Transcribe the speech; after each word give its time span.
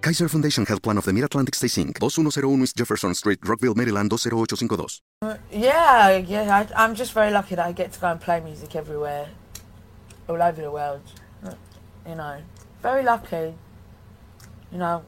Kaiser 0.00 0.28
Foundation 0.28 0.64
Health 0.64 0.82
Plan 0.82 0.96
of 0.96 1.04
the 1.04 1.12
Mid-Atlantic 1.12 1.54
Stay 1.54 1.66
Inc. 1.66 1.98
2101 1.98 2.62
East 2.62 2.76
Jefferson 2.76 3.14
Street, 3.14 3.40
Rockville, 3.44 3.74
Maryland 3.74 4.10
20852. 4.10 5.00
Uh, 5.22 5.36
yeah, 5.50 6.16
yeah. 6.16 6.66
I, 6.76 6.84
I'm 6.84 6.94
just 6.94 7.12
very 7.12 7.32
lucky 7.32 7.56
that 7.56 7.66
I 7.66 7.72
get 7.72 7.92
to 7.92 8.00
go 8.00 8.06
and 8.08 8.20
play 8.20 8.40
music 8.40 8.76
everywhere, 8.76 9.28
all 10.28 10.40
over 10.40 10.62
the 10.62 10.70
world. 10.70 11.02
You 12.06 12.14
know, 12.14 12.40
very 12.80 13.02
lucky. 13.02 13.54
You 14.70 14.78
know, 14.78 15.04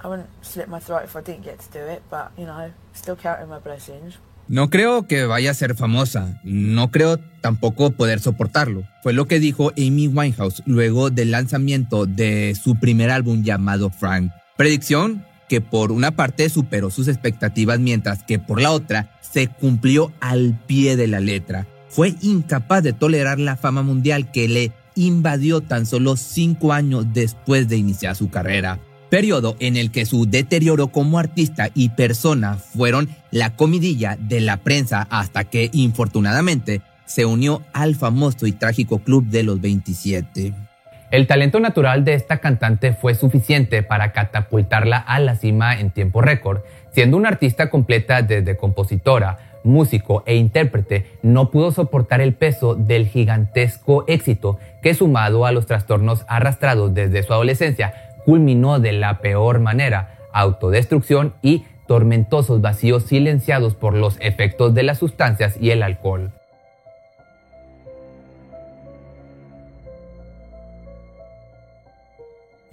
I 0.00 0.08
wouldn't 0.08 0.28
slit 0.44 0.68
my 0.68 0.80
throat 0.80 1.04
if 1.04 1.14
I 1.14 1.20
didn't 1.20 1.44
get 1.44 1.60
to 1.60 1.70
do 1.70 1.78
it, 1.78 2.02
but 2.10 2.32
you 2.36 2.46
know, 2.46 2.72
still 2.94 3.16
counting 3.16 3.48
my 3.48 3.58
blessings. 3.60 4.18
No 4.48 4.70
creo 4.70 5.08
que 5.08 5.24
vaya 5.24 5.50
a 5.50 5.54
ser 5.54 5.74
famosa, 5.74 6.40
no 6.44 6.92
creo 6.92 7.18
tampoco 7.40 7.90
poder 7.90 8.20
soportarlo. 8.20 8.84
Fue 9.02 9.12
lo 9.12 9.26
que 9.26 9.40
dijo 9.40 9.72
Amy 9.76 10.06
Winehouse 10.06 10.62
luego 10.66 11.10
del 11.10 11.32
lanzamiento 11.32 12.06
de 12.06 12.56
su 12.60 12.76
primer 12.76 13.10
álbum 13.10 13.42
llamado 13.42 13.90
Frank. 13.90 14.30
Predicción 14.56 15.24
que 15.48 15.60
por 15.60 15.90
una 15.90 16.12
parte 16.12 16.48
superó 16.48 16.90
sus 16.90 17.08
expectativas 17.08 17.80
mientras 17.80 18.22
que 18.22 18.38
por 18.38 18.60
la 18.60 18.70
otra 18.70 19.18
se 19.20 19.48
cumplió 19.48 20.12
al 20.20 20.56
pie 20.66 20.96
de 20.96 21.08
la 21.08 21.18
letra. 21.18 21.66
Fue 21.88 22.14
incapaz 22.20 22.84
de 22.84 22.92
tolerar 22.92 23.40
la 23.40 23.56
fama 23.56 23.82
mundial 23.82 24.30
que 24.30 24.46
le 24.46 24.72
invadió 24.94 25.60
tan 25.60 25.86
solo 25.86 26.16
cinco 26.16 26.72
años 26.72 27.06
después 27.12 27.68
de 27.68 27.78
iniciar 27.78 28.14
su 28.14 28.30
carrera 28.30 28.78
periodo 29.08 29.56
en 29.60 29.76
el 29.76 29.90
que 29.90 30.06
su 30.06 30.26
deterioro 30.26 30.88
como 30.88 31.18
artista 31.18 31.68
y 31.74 31.90
persona 31.90 32.56
fueron 32.56 33.08
la 33.30 33.56
comidilla 33.56 34.16
de 34.18 34.40
la 34.40 34.58
prensa 34.58 35.06
hasta 35.10 35.44
que, 35.44 35.70
infortunadamente, 35.72 36.82
se 37.04 37.24
unió 37.24 37.62
al 37.72 37.94
famoso 37.94 38.46
y 38.46 38.52
trágico 38.52 38.98
Club 38.98 39.26
de 39.26 39.42
los 39.42 39.60
27. 39.60 40.52
El 41.10 41.26
talento 41.28 41.60
natural 41.60 42.04
de 42.04 42.14
esta 42.14 42.38
cantante 42.38 42.92
fue 42.92 43.14
suficiente 43.14 43.82
para 43.82 44.12
catapultarla 44.12 44.96
a 44.96 45.20
la 45.20 45.36
cima 45.36 45.78
en 45.78 45.90
tiempo 45.90 46.20
récord. 46.20 46.62
Siendo 46.90 47.16
una 47.16 47.28
artista 47.28 47.70
completa 47.70 48.22
desde 48.22 48.56
compositora, 48.56 49.38
músico 49.62 50.22
e 50.26 50.36
intérprete, 50.36 51.06
no 51.22 51.50
pudo 51.50 51.72
soportar 51.72 52.20
el 52.20 52.34
peso 52.34 52.74
del 52.74 53.06
gigantesco 53.06 54.04
éxito 54.08 54.58
que 54.82 54.94
sumado 54.94 55.46
a 55.46 55.52
los 55.52 55.66
trastornos 55.66 56.24
arrastrados 56.28 56.94
desde 56.94 57.22
su 57.22 57.32
adolescencia 57.32 58.05
culminó 58.26 58.80
de 58.80 58.90
la 58.90 59.20
peor 59.20 59.60
manera, 59.60 60.18
autodestrucción 60.32 61.34
y 61.42 61.62
tormentosos 61.86 62.60
vacíos 62.60 63.04
silenciados 63.04 63.76
por 63.76 63.94
los 63.94 64.16
efectos 64.20 64.74
de 64.74 64.82
las 64.82 64.98
sustancias 64.98 65.56
y 65.60 65.70
el 65.70 65.84
alcohol. 65.84 66.32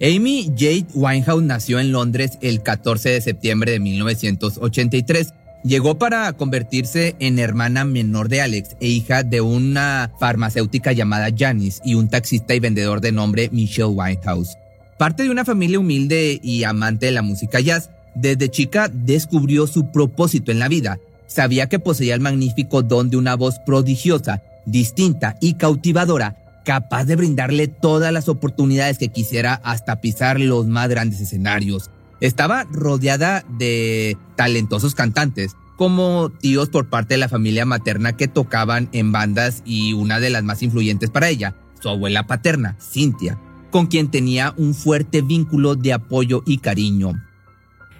Amy 0.02 0.52
Jade 0.56 0.86
Winehouse 0.92 1.44
nació 1.44 1.78
en 1.78 1.92
Londres 1.92 2.36
el 2.42 2.62
14 2.62 3.10
de 3.10 3.20
septiembre 3.20 3.70
de 3.70 3.78
1983. 3.78 5.32
Llegó 5.62 5.98
para 5.98 6.32
convertirse 6.32 7.14
en 7.20 7.38
hermana 7.38 7.84
menor 7.84 8.28
de 8.28 8.42
Alex 8.42 8.76
e 8.80 8.88
hija 8.88 9.22
de 9.22 9.40
una 9.40 10.10
farmacéutica 10.18 10.92
llamada 10.92 11.28
Janice 11.34 11.80
y 11.84 11.94
un 11.94 12.08
taxista 12.08 12.54
y 12.56 12.60
vendedor 12.60 13.00
de 13.00 13.12
nombre 13.12 13.48
Michelle 13.52 13.88
Winehouse. 13.88 14.58
Parte 14.98 15.24
de 15.24 15.30
una 15.30 15.44
familia 15.44 15.80
humilde 15.80 16.38
y 16.40 16.62
amante 16.62 17.06
de 17.06 17.12
la 17.12 17.22
música 17.22 17.58
jazz, 17.58 17.90
desde 18.14 18.48
chica 18.48 18.88
descubrió 18.88 19.66
su 19.66 19.90
propósito 19.90 20.52
en 20.52 20.60
la 20.60 20.68
vida. 20.68 21.00
Sabía 21.26 21.68
que 21.68 21.80
poseía 21.80 22.14
el 22.14 22.20
magnífico 22.20 22.82
don 22.82 23.10
de 23.10 23.16
una 23.16 23.34
voz 23.34 23.58
prodigiosa, 23.66 24.42
distinta 24.66 25.36
y 25.40 25.54
cautivadora, 25.54 26.36
capaz 26.64 27.06
de 27.06 27.16
brindarle 27.16 27.66
todas 27.66 28.12
las 28.12 28.28
oportunidades 28.28 28.98
que 28.98 29.08
quisiera 29.08 29.54
hasta 29.64 30.00
pisar 30.00 30.38
los 30.38 30.68
más 30.68 30.88
grandes 30.88 31.20
escenarios. 31.20 31.90
Estaba 32.20 32.64
rodeada 32.70 33.44
de 33.58 34.16
talentosos 34.36 34.94
cantantes, 34.94 35.56
como 35.76 36.30
tíos 36.30 36.68
por 36.68 36.88
parte 36.88 37.14
de 37.14 37.18
la 37.18 37.28
familia 37.28 37.66
materna 37.66 38.16
que 38.16 38.28
tocaban 38.28 38.88
en 38.92 39.10
bandas 39.10 39.62
y 39.64 39.92
una 39.92 40.20
de 40.20 40.30
las 40.30 40.44
más 40.44 40.62
influyentes 40.62 41.10
para 41.10 41.28
ella, 41.28 41.56
su 41.80 41.88
abuela 41.88 42.28
paterna, 42.28 42.76
Cynthia 42.78 43.40
con 43.74 43.88
quien 43.88 44.08
tenía 44.08 44.54
un 44.56 44.72
fuerte 44.72 45.20
vínculo 45.20 45.74
de 45.74 45.94
apoyo 45.94 46.44
y 46.46 46.58
cariño. 46.58 47.14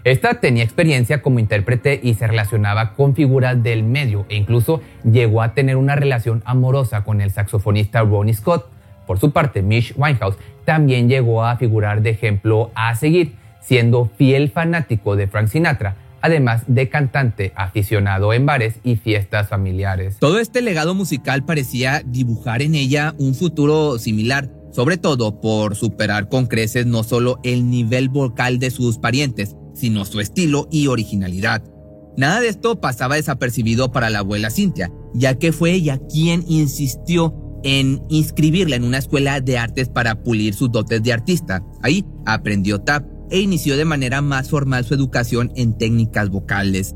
Esta 0.05 0.35
tenía 0.35 0.63
experiencia 0.63 1.21
como 1.21 1.41
intérprete 1.41 1.99
y 2.01 2.15
se 2.15 2.29
relacionaba 2.29 2.95
con 2.95 3.17
figuras 3.17 3.61
del 3.61 3.83
medio 3.83 4.25
e 4.29 4.37
incluso 4.37 4.83
llegó 5.03 5.43
a 5.43 5.53
tener 5.53 5.75
una 5.75 5.97
relación 5.97 6.45
amorosa 6.45 7.03
con 7.03 7.21
el 7.21 7.33
saxofonista 7.33 8.03
Ronnie 8.03 8.35
Scott. 8.35 8.71
Por 9.05 9.19
su 9.19 9.33
parte, 9.33 9.63
Mish 9.63 9.93
Winehouse 9.97 10.37
también 10.65 11.09
llegó 11.09 11.45
a 11.45 11.57
figurar 11.57 12.03
de 12.03 12.11
ejemplo 12.11 12.71
a 12.77 12.95
seguir, 12.95 13.35
siendo 13.61 14.09
fiel 14.17 14.51
fanático 14.51 15.17
de 15.17 15.27
Frank 15.27 15.49
Sinatra, 15.49 15.97
además 16.21 16.63
de 16.69 16.89
cantante 16.89 17.53
aficionado 17.57 18.33
en 18.33 18.47
bares 18.47 18.79
y 18.85 18.95
fiestas 18.95 19.49
familiares. 19.49 20.19
Todo 20.21 20.39
este 20.39 20.63
legado 20.63 20.95
musical 20.95 21.45
parecía 21.45 22.01
dibujar 22.07 22.63
en 22.63 22.77
ella 22.77 23.13
un 23.19 23.35
futuro 23.35 23.99
similar 23.99 24.49
sobre 24.75 24.97
todo 24.97 25.41
por 25.41 25.77
superar 25.77 26.29
con 26.29 26.47
creces 26.47 26.87
no 26.87 27.05
solo 27.05 27.39
el 27.45 27.71
nivel 27.71 28.09
vocal 28.09 28.59
de 28.59 28.71
sus 28.71 28.99
parientes, 28.99 29.55
sino 29.75 30.05
su 30.05 30.21
estilo 30.21 30.69
y 30.71 30.89
originalidad. 30.89 31.63
Nada 32.17 32.41
de 32.41 32.49
esto 32.49 32.81
pasaba 32.81 33.17
desapercibido 33.17 33.93
para 33.93 34.11
la 34.11 34.21
abuela 34.21 34.51
Cintia, 34.51 34.93
ya 35.15 35.35
que 35.35 35.53
fue 35.53 35.73
ella 35.73 36.01
quien 36.11 36.45
insistió 36.49 37.35
en 37.63 38.03
inscribirla 38.09 38.77
en 38.77 38.85
una 38.85 38.99
escuela 38.99 39.41
de 39.41 39.59
artes 39.59 39.89
para 39.89 40.23
pulir 40.23 40.55
sus 40.55 40.71
dotes 40.71 41.03
de 41.03 41.13
artista. 41.13 41.65
Ahí 41.83 42.05
aprendió 42.27 42.81
tap 42.81 43.05
e 43.31 43.41
inició 43.41 43.77
de 43.77 43.85
manera 43.85 44.23
más 44.23 44.51
formal 44.51 44.85
su 44.85 44.95
educación 44.95 45.53
en 45.57 45.77
técnicas 45.77 46.29
vocales. 46.29 46.95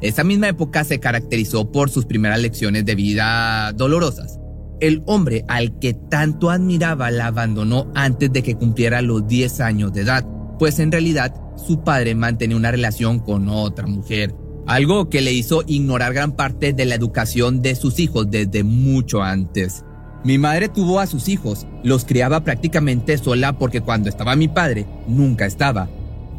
Esa 0.00 0.24
misma 0.24 0.48
época 0.48 0.84
se 0.84 0.98
caracterizó 0.98 1.70
por 1.70 1.90
sus 1.90 2.06
primeras 2.06 2.40
lecciones 2.40 2.86
de 2.86 2.94
vida 2.94 3.72
dolorosas, 3.72 4.40
el 4.80 5.02
hombre 5.06 5.44
al 5.48 5.78
que 5.78 5.94
tanto 5.94 6.50
admiraba 6.50 7.10
la 7.10 7.26
abandonó 7.26 7.90
antes 7.94 8.32
de 8.32 8.42
que 8.42 8.54
cumpliera 8.54 9.02
los 9.02 9.26
10 9.26 9.60
años 9.60 9.92
de 9.92 10.02
edad, 10.02 10.26
pues 10.58 10.78
en 10.78 10.92
realidad 10.92 11.34
su 11.56 11.82
padre 11.82 12.14
mantenía 12.14 12.56
una 12.56 12.70
relación 12.70 13.18
con 13.18 13.48
otra 13.48 13.86
mujer, 13.86 14.34
algo 14.66 15.08
que 15.08 15.20
le 15.20 15.32
hizo 15.32 15.62
ignorar 15.66 16.14
gran 16.14 16.32
parte 16.32 16.72
de 16.72 16.84
la 16.84 16.94
educación 16.94 17.62
de 17.62 17.74
sus 17.74 17.98
hijos 17.98 18.30
desde 18.30 18.64
mucho 18.64 19.22
antes. 19.22 19.84
Mi 20.22 20.36
madre 20.36 20.68
tuvo 20.68 21.00
a 21.00 21.06
sus 21.06 21.28
hijos, 21.28 21.66
los 21.82 22.04
criaba 22.04 22.44
prácticamente 22.44 23.16
sola 23.16 23.58
porque 23.58 23.80
cuando 23.80 24.08
estaba 24.08 24.36
mi 24.36 24.48
padre, 24.48 24.86
nunca 25.08 25.46
estaba. 25.46 25.88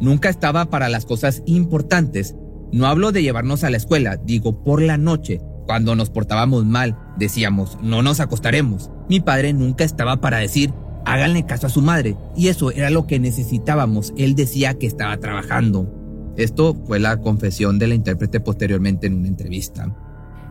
Nunca 0.00 0.28
estaba 0.28 0.66
para 0.66 0.88
las 0.88 1.04
cosas 1.04 1.42
importantes. 1.46 2.34
No 2.72 2.86
hablo 2.86 3.12
de 3.12 3.22
llevarnos 3.22 3.64
a 3.64 3.70
la 3.70 3.76
escuela, 3.76 4.16
digo 4.16 4.62
por 4.62 4.82
la 4.82 4.98
noche. 4.98 5.40
Cuando 5.66 5.94
nos 5.94 6.10
portábamos 6.10 6.64
mal, 6.64 6.96
decíamos, 7.16 7.78
no 7.82 8.02
nos 8.02 8.20
acostaremos. 8.20 8.90
Mi 9.08 9.20
padre 9.20 9.52
nunca 9.52 9.84
estaba 9.84 10.20
para 10.20 10.38
decir, 10.38 10.72
háganle 11.04 11.46
caso 11.46 11.66
a 11.66 11.70
su 11.70 11.82
madre. 11.82 12.16
Y 12.36 12.48
eso 12.48 12.70
era 12.70 12.90
lo 12.90 13.06
que 13.06 13.18
necesitábamos. 13.18 14.12
Él 14.16 14.34
decía 14.34 14.74
que 14.74 14.86
estaba 14.86 15.16
trabajando. 15.18 15.88
Esto 16.36 16.74
fue 16.86 16.98
la 16.98 17.18
confesión 17.18 17.78
de 17.78 17.88
la 17.88 17.94
intérprete 17.94 18.40
posteriormente 18.40 19.06
en 19.06 19.14
una 19.14 19.28
entrevista. 19.28 19.94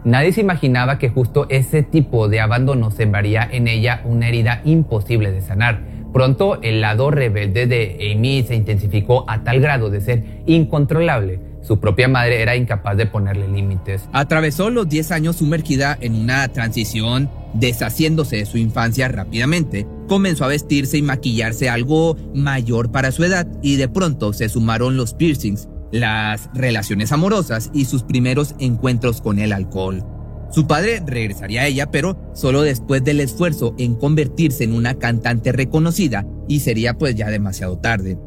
Nadie 0.03 0.33
se 0.33 0.41
imaginaba 0.41 0.97
que 0.97 1.09
justo 1.09 1.45
ese 1.49 1.83
tipo 1.83 2.27
de 2.27 2.39
abandono 2.39 2.89
sembraría 2.89 3.47
en 3.51 3.67
ella 3.67 4.01
una 4.05 4.27
herida 4.27 4.61
imposible 4.65 5.31
de 5.31 5.41
sanar. 5.41 5.81
Pronto 6.11 6.59
el 6.61 6.81
lado 6.81 7.11
rebelde 7.11 7.67
de 7.67 8.11
Amy 8.11 8.43
se 8.43 8.55
intensificó 8.55 9.25
a 9.29 9.43
tal 9.43 9.61
grado 9.61 9.89
de 9.89 10.01
ser 10.01 10.23
incontrolable. 10.45 11.39
Su 11.61 11.79
propia 11.79 12.07
madre 12.07 12.41
era 12.41 12.55
incapaz 12.55 12.97
de 12.97 13.05
ponerle 13.05 13.47
límites. 13.47 14.03
Atravesó 14.13 14.69
los 14.69 14.89
10 14.89 15.11
años 15.11 15.37
sumergida 15.37 15.97
en 16.01 16.15
una 16.15 16.47
transición, 16.47 17.29
deshaciéndose 17.53 18.37
de 18.37 18.45
su 18.45 18.57
infancia 18.57 19.07
rápidamente. 19.07 19.87
Comenzó 20.07 20.45
a 20.45 20.49
vestirse 20.49 20.97
y 20.97 21.01
maquillarse 21.01 21.69
algo 21.69 22.17
mayor 22.33 22.91
para 22.91 23.11
su 23.11 23.23
edad 23.23 23.47
y 23.61 23.75
de 23.75 23.87
pronto 23.87 24.33
se 24.33 24.49
sumaron 24.49 24.97
los 24.97 25.13
piercings, 25.13 25.69
las 25.91 26.49
relaciones 26.53 27.11
amorosas 27.11 27.69
y 27.73 27.85
sus 27.85 28.03
primeros 28.03 28.55
encuentros 28.59 29.21
con 29.21 29.39
el 29.39 29.53
alcohol. 29.53 30.03
Su 30.51 30.67
padre 30.67 31.01
regresaría 31.05 31.61
a 31.61 31.67
ella, 31.67 31.91
pero 31.91 32.17
solo 32.33 32.61
después 32.61 33.03
del 33.03 33.21
esfuerzo 33.21 33.73
en 33.77 33.95
convertirse 33.95 34.65
en 34.65 34.73
una 34.73 34.95
cantante 34.95 35.53
reconocida 35.53 36.25
y 36.47 36.59
sería 36.59 36.95
pues 36.95 37.15
ya 37.15 37.29
demasiado 37.29 37.77
tarde. 37.77 38.17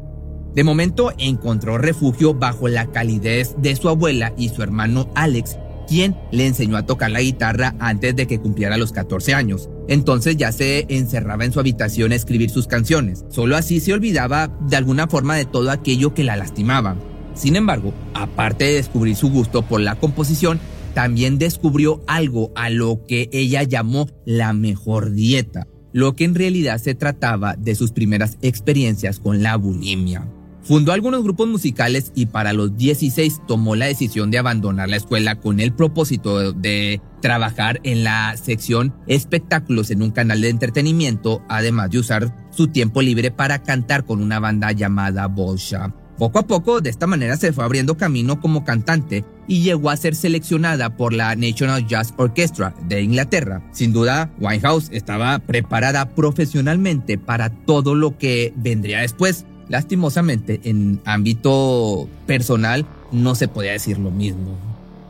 De 0.55 0.63
momento 0.63 1.11
encontró 1.17 1.77
refugio 1.77 2.33
bajo 2.33 2.69
la 2.69 2.87
calidez 2.87 3.55
de 3.57 3.75
su 3.75 3.89
abuela 3.89 4.33
y 4.37 4.47
su 4.49 4.63
hermano 4.63 5.09
Alex, 5.13 5.57
quien 5.85 6.15
le 6.31 6.47
enseñó 6.47 6.77
a 6.77 6.85
tocar 6.85 7.11
la 7.11 7.19
guitarra 7.19 7.75
antes 7.79 8.15
de 8.15 8.25
que 8.25 8.39
cumpliera 8.39 8.77
los 8.77 8.93
14 8.93 9.33
años. 9.33 9.69
Entonces 9.89 10.37
ya 10.37 10.53
se 10.53 10.85
encerraba 10.87 11.43
en 11.43 11.51
su 11.51 11.59
habitación 11.59 12.13
a 12.13 12.15
escribir 12.15 12.49
sus 12.49 12.67
canciones. 12.67 13.25
Solo 13.29 13.57
así 13.57 13.81
se 13.81 13.91
olvidaba 13.91 14.47
de 14.61 14.77
alguna 14.77 15.07
forma 15.07 15.35
de 15.35 15.43
todo 15.43 15.71
aquello 15.71 16.13
que 16.13 16.23
la 16.23 16.37
lastimaba. 16.37 16.95
Sin 17.33 17.57
embargo, 17.57 17.93
aparte 18.13 18.63
de 18.63 18.75
descubrir 18.75 19.17
su 19.17 19.29
gusto 19.29 19.61
por 19.61 19.81
la 19.81 19.95
composición, 19.95 20.61
también 20.93 21.37
descubrió 21.37 22.01
algo 22.07 22.53
a 22.55 22.69
lo 22.69 23.05
que 23.05 23.29
ella 23.33 23.63
llamó 23.63 24.07
la 24.25 24.53
mejor 24.53 25.11
dieta, 25.11 25.67
lo 25.91 26.15
que 26.15 26.23
en 26.23 26.33
realidad 26.33 26.77
se 26.77 26.95
trataba 26.95 27.57
de 27.57 27.75
sus 27.75 27.91
primeras 27.91 28.37
experiencias 28.41 29.19
con 29.19 29.43
la 29.43 29.57
bulimia. 29.57 30.25
Fundó 30.65 30.93
algunos 30.93 31.23
grupos 31.23 31.47
musicales 31.47 32.11
y 32.15 32.25
para 32.25 32.51
los 32.51 32.75
16 32.75 33.41
tomó 33.47 33.75
la 33.75 33.85
decisión 33.85 34.31
de 34.31 34.39
abandonar 34.39 34.89
la 34.89 34.97
escuela 34.97 35.35
con 35.35 35.59
el 35.59 35.71
propósito 35.71 36.53
de 36.53 37.01
trabajar 37.21 37.79
en 37.83 38.03
la 38.03 38.35
sección 38.35 38.95
espectáculos 39.05 39.91
en 39.91 40.01
un 40.01 40.09
canal 40.09 40.41
de 40.41 40.49
entretenimiento, 40.49 41.43
además 41.49 41.91
de 41.91 41.99
usar 41.99 42.35
su 42.49 42.69
tiempo 42.69 43.03
libre 43.03 43.29
para 43.29 43.61
cantar 43.61 44.05
con 44.05 44.23
una 44.23 44.39
banda 44.39 44.71
llamada 44.71 45.27
Bolsha. 45.27 45.93
Poco 46.17 46.39
a 46.39 46.47
poco, 46.47 46.81
de 46.81 46.89
esta 46.89 47.05
manera 47.07 47.37
se 47.37 47.53
fue 47.53 47.65
abriendo 47.65 47.97
camino 47.97 48.39
como 48.39 48.63
cantante 48.63 49.23
y 49.47 49.61
llegó 49.61 49.91
a 49.91 49.97
ser 49.97 50.15
seleccionada 50.15 50.95
por 50.95 51.13
la 51.13 51.35
National 51.35 51.85
Jazz 51.85 52.13
Orchestra 52.17 52.73
de 52.87 53.03
Inglaterra. 53.03 53.61
Sin 53.71 53.93
duda, 53.93 54.31
Winehouse 54.39 54.89
estaba 54.91 55.37
preparada 55.39 56.15
profesionalmente 56.15 57.17
para 57.19 57.49
todo 57.49 57.93
lo 57.93 58.17
que 58.17 58.53
vendría 58.55 59.01
después. 59.01 59.45
Lastimosamente, 59.69 60.61
en 60.63 61.01
ámbito 61.05 62.07
personal, 62.25 62.85
no 63.11 63.35
se 63.35 63.47
podía 63.47 63.71
decir 63.71 63.97
lo 63.97 64.11
mismo. 64.11 64.57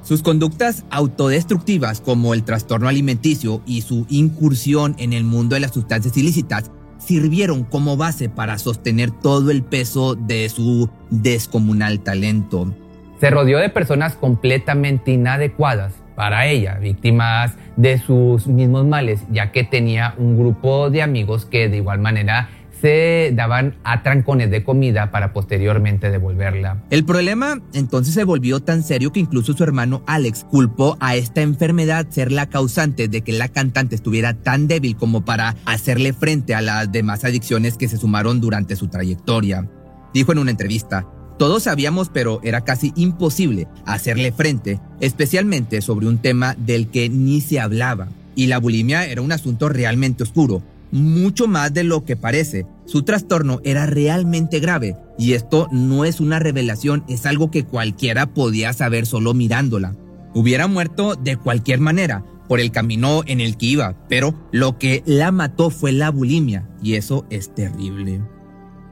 Sus 0.04 0.22
conductas 0.22 0.86
autodestructivas 0.92 2.00
como 2.00 2.34
el 2.34 2.44
trastorno 2.44 2.88
alimenticio 2.88 3.62
y 3.66 3.81
su 3.81 4.06
incursión 4.10 4.96
en 5.00 5.13
el 5.13 5.24
mundo 5.24 5.56
de 5.56 5.62
las 5.62 5.74
sustancias 5.74 6.16
ilícitas 6.16 6.69
sirvieron 7.00 7.63
como 7.63 7.98
base 7.98 8.30
para 8.30 8.57
sostener 8.57 9.12
todo 9.12 9.52
el 9.52 9.63
peso 9.63 10.16
de 10.16 10.48
su 10.50 10.90
descomunal 11.10 12.02
talento. 12.02 12.74
Se 13.19 13.30
rodeó 13.30 13.60
de 13.60 13.69
personas 13.69 14.16
completamente 14.16 15.12
inadecuadas 15.12 15.94
para 16.16 16.48
ella, 16.48 16.75
víctimas 16.75 17.54
de 17.75 17.98
sus 17.98 18.48
mismos 18.48 18.86
males, 18.86 19.22
ya 19.31 19.52
que 19.52 19.63
tenía 19.63 20.16
un 20.18 20.38
grupo 20.38 20.90
de 20.90 21.02
amigos 21.02 21.46
que 21.46 21.68
de 21.68 21.78
igual 21.78 22.00
manera 22.00 22.50
se 22.81 23.31
daban 23.33 23.75
a 23.83 24.04
trancones 24.04 24.51
de 24.51 24.63
comida 24.63 25.12
para 25.12 25.33
posteriormente 25.33 26.12
devolverla. 26.12 26.83
El 26.89 27.06
problema 27.06 27.62
entonces 27.74 28.13
se 28.13 28.24
volvió 28.24 28.60
tan 28.60 28.83
serio 28.83 29.12
que 29.12 29.19
incluso 29.19 29.54
su 29.54 29.63
hermano 29.63 30.04
Alex 30.07 30.45
culpó 30.50 30.98
a 31.00 31.16
esta 31.16 31.42
enfermedad 31.42 32.07
ser 32.10 32.31
la 32.31 32.48
causante 32.48 33.07
de 33.07 33.22
que 33.22 33.33
la 33.33 33.50
cantante 33.50 33.95
estuviera 33.95 34.33
tan 34.33 34.68
débil 34.68 34.95
como 34.95 35.25
para 35.25 35.56
hacerle 35.66 36.13
frente 36.13 36.56
a 36.56 36.62
las 36.62 36.92
demás 36.92 37.24
adicciones 37.24 37.77
que 37.77 37.88
se 37.88 37.98
sumaron 37.98 38.42
durante 38.42 38.75
su 38.75 38.88
trayectoria. 38.88 39.68
Dijo 40.13 40.31
en 40.31 40.39
una 40.39 40.51
entrevista, 40.51 41.07
todos 41.38 41.63
sabíamos, 41.63 42.10
pero 42.10 42.39
era 42.44 42.62
casi 42.62 42.94
imposible 42.95 43.68
hacerle 43.86 44.31
frente, 44.31 44.80
especialmente 45.01 45.81
sobre 45.81 46.07
un 46.07 46.19
tema 46.19 46.56
del 46.57 46.89
que 46.89 47.10
ni 47.10 47.42
se 47.42 47.60
hablaba. 47.60 48.07
Y 48.36 48.48
la 48.48 48.60
bulimia 48.60 49.06
era 49.06 49.21
un 49.21 49.31
asunto 49.33 49.68
realmente 49.68 50.24
oscuro, 50.24 50.63
mucho 50.95 51.47
más 51.47 51.74
de 51.74 51.83
lo 51.83 52.06
que 52.06 52.15
parece. 52.15 52.65
Su 52.86 53.03
trastorno 53.03 53.59
era 53.65 53.86
realmente 53.86 54.62
grave 54.62 54.95
y 55.18 55.33
esto 55.33 55.68
no 55.71 56.06
es 56.06 56.21
una 56.21 56.39
revelación, 56.39 57.03
es 57.09 57.25
algo 57.25 57.51
que 57.51 57.65
cualquiera 57.65 58.33
podía 58.33 58.71
saber 58.71 59.06
solo 59.06 59.33
mirándola. 59.33 59.95
Hubiera 60.33 60.68
muerto 60.68 61.15
de 61.15 61.36
cualquier 61.36 61.81
manera, 61.81 62.24
por 62.47 62.59
el 62.59 62.71
camino 62.71 63.24
en 63.25 63.42
el 63.42 63.57
que 63.57 63.65
iba, 63.65 63.95
pero 64.07 64.36
lo 64.51 64.77
que 64.77 65.03
la 65.06 65.31
mató 65.31 65.69
fue 65.69 65.92
la 65.92 66.12
bulimia 66.12 66.69
y 66.81 66.94
eso 66.94 67.25
es 67.30 67.53
terrible. 67.53 68.21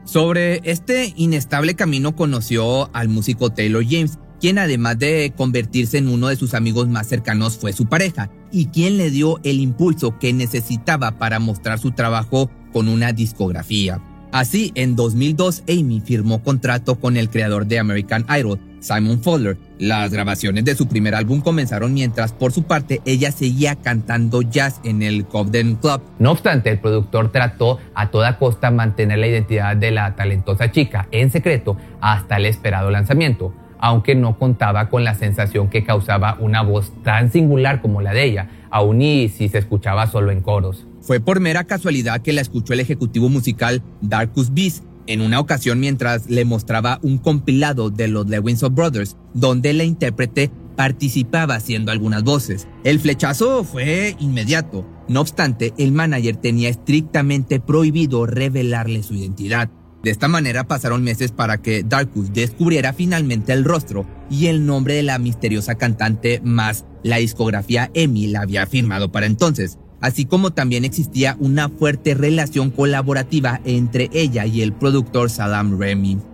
Sobre 0.04 0.60
este 0.64 1.14
inestable 1.16 1.74
camino 1.74 2.14
conoció 2.14 2.94
al 2.94 3.08
músico 3.08 3.50
Taylor 3.50 3.84
James, 3.88 4.18
quien 4.44 4.58
además 4.58 4.98
de 4.98 5.32
convertirse 5.34 5.96
en 5.96 6.06
uno 6.06 6.28
de 6.28 6.36
sus 6.36 6.52
amigos 6.52 6.86
más 6.86 7.06
cercanos 7.06 7.56
fue 7.56 7.72
su 7.72 7.86
pareja, 7.86 8.28
y 8.52 8.66
quien 8.66 8.98
le 8.98 9.08
dio 9.08 9.40
el 9.42 9.58
impulso 9.58 10.18
que 10.18 10.34
necesitaba 10.34 11.12
para 11.12 11.38
mostrar 11.38 11.78
su 11.78 11.92
trabajo 11.92 12.50
con 12.70 12.88
una 12.88 13.14
discografía. 13.14 14.02
Así, 14.32 14.70
en 14.74 14.96
2002, 14.96 15.62
Amy 15.66 16.02
firmó 16.04 16.42
contrato 16.42 16.96
con 16.96 17.16
el 17.16 17.30
creador 17.30 17.64
de 17.66 17.78
American 17.78 18.26
Idol, 18.38 18.60
Simon 18.80 19.22
Fowler. 19.22 19.56
Las 19.78 20.12
grabaciones 20.12 20.66
de 20.66 20.74
su 20.74 20.88
primer 20.88 21.14
álbum 21.14 21.40
comenzaron 21.40 21.94
mientras, 21.94 22.34
por 22.34 22.52
su 22.52 22.64
parte, 22.64 23.00
ella 23.06 23.32
seguía 23.32 23.76
cantando 23.76 24.42
jazz 24.42 24.78
en 24.84 25.02
el 25.02 25.24
Covden 25.24 25.76
Club. 25.76 26.02
No 26.18 26.32
obstante, 26.32 26.68
el 26.68 26.80
productor 26.80 27.32
trató 27.32 27.78
a 27.94 28.10
toda 28.10 28.38
costa 28.38 28.70
mantener 28.70 29.20
la 29.20 29.26
identidad 29.26 29.74
de 29.74 29.90
la 29.90 30.14
talentosa 30.14 30.70
chica 30.70 31.08
en 31.12 31.30
secreto 31.30 31.78
hasta 32.02 32.36
el 32.36 32.44
esperado 32.44 32.90
lanzamiento 32.90 33.54
aunque 33.84 34.14
no 34.14 34.38
contaba 34.38 34.88
con 34.88 35.04
la 35.04 35.14
sensación 35.14 35.68
que 35.68 35.84
causaba 35.84 36.38
una 36.40 36.62
voz 36.62 36.90
tan 37.02 37.30
singular 37.30 37.82
como 37.82 38.00
la 38.00 38.14
de 38.14 38.24
ella, 38.24 38.48
aun 38.70 39.02
y 39.02 39.28
si 39.28 39.50
se 39.50 39.58
escuchaba 39.58 40.06
solo 40.06 40.30
en 40.30 40.40
coros. 40.40 40.86
Fue 41.02 41.20
por 41.20 41.38
mera 41.38 41.64
casualidad 41.64 42.22
que 42.22 42.32
la 42.32 42.40
escuchó 42.40 42.72
el 42.72 42.80
ejecutivo 42.80 43.28
musical 43.28 43.82
Darkus 44.00 44.54
Beast 44.54 44.84
en 45.06 45.20
una 45.20 45.38
ocasión 45.38 45.80
mientras 45.80 46.30
le 46.30 46.46
mostraba 46.46 46.98
un 47.02 47.18
compilado 47.18 47.90
de 47.90 48.08
los 48.08 48.26
Lewinson 48.26 48.74
Brothers, 48.74 49.18
donde 49.34 49.74
la 49.74 49.84
intérprete 49.84 50.50
participaba 50.76 51.56
haciendo 51.56 51.92
algunas 51.92 52.24
voces. 52.24 52.66
El 52.84 53.00
flechazo 53.00 53.64
fue 53.64 54.16
inmediato. 54.18 54.88
No 55.08 55.20
obstante, 55.20 55.74
el 55.76 55.92
manager 55.92 56.36
tenía 56.36 56.70
estrictamente 56.70 57.60
prohibido 57.60 58.24
revelarle 58.24 59.02
su 59.02 59.12
identidad. 59.12 59.68
De 60.04 60.10
esta 60.10 60.28
manera 60.28 60.68
pasaron 60.68 61.02
meses 61.02 61.32
para 61.32 61.62
que 61.62 61.82
Darkus 61.82 62.30
descubriera 62.34 62.92
finalmente 62.92 63.54
el 63.54 63.64
rostro 63.64 64.04
y 64.28 64.48
el 64.48 64.66
nombre 64.66 64.92
de 64.92 65.02
la 65.02 65.18
misteriosa 65.18 65.76
cantante 65.76 66.42
más 66.44 66.84
la 67.02 67.16
discografía 67.16 67.90
EMI 67.94 68.26
la 68.26 68.42
había 68.42 68.66
firmado 68.66 69.10
para 69.10 69.24
entonces, 69.24 69.78
así 70.02 70.26
como 70.26 70.50
también 70.50 70.84
existía 70.84 71.38
una 71.40 71.70
fuerte 71.70 72.12
relación 72.12 72.70
colaborativa 72.70 73.62
entre 73.64 74.10
ella 74.12 74.44
y 74.44 74.60
el 74.60 74.74
productor 74.74 75.30
Saddam 75.30 75.80
Remy. 75.80 76.33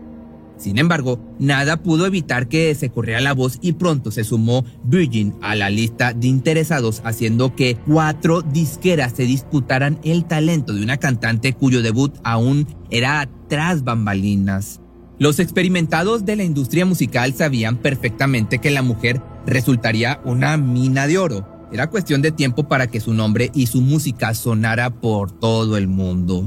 Sin 0.60 0.78
embargo, 0.78 1.18
nada 1.38 1.82
pudo 1.82 2.04
evitar 2.04 2.46
que 2.46 2.74
se 2.74 2.90
corriera 2.90 3.22
la 3.22 3.32
voz 3.32 3.58
y 3.62 3.72
pronto 3.72 4.10
se 4.10 4.24
sumó 4.24 4.62
Virgin 4.84 5.34
a 5.40 5.54
la 5.54 5.70
lista 5.70 6.12
de 6.12 6.26
interesados, 6.26 7.00
haciendo 7.02 7.56
que 7.56 7.78
cuatro 7.86 8.42
disqueras 8.42 9.14
se 9.16 9.22
disputaran 9.22 9.98
el 10.04 10.26
talento 10.26 10.74
de 10.74 10.82
una 10.82 10.98
cantante 10.98 11.54
cuyo 11.54 11.80
debut 11.80 12.14
aún 12.24 12.66
era 12.90 13.26
tras 13.48 13.84
bambalinas. 13.84 14.80
Los 15.18 15.38
experimentados 15.38 16.26
de 16.26 16.36
la 16.36 16.44
industria 16.44 16.84
musical 16.84 17.32
sabían 17.32 17.78
perfectamente 17.78 18.58
que 18.58 18.70
la 18.70 18.82
mujer 18.82 19.22
resultaría 19.46 20.20
una 20.26 20.58
mina 20.58 21.06
de 21.06 21.16
oro. 21.16 21.68
Era 21.72 21.88
cuestión 21.88 22.20
de 22.20 22.32
tiempo 22.32 22.68
para 22.68 22.88
que 22.88 23.00
su 23.00 23.14
nombre 23.14 23.50
y 23.54 23.66
su 23.66 23.80
música 23.80 24.34
sonara 24.34 24.90
por 24.90 25.30
todo 25.30 25.78
el 25.78 25.88
mundo. 25.88 26.44